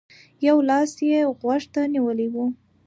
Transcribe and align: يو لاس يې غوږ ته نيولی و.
يو 0.47 0.57
لاس 0.69 0.91
يې 1.09 1.19
غوږ 1.39 1.63
ته 1.73 1.81
نيولی 1.93 2.27
و. 2.33 2.35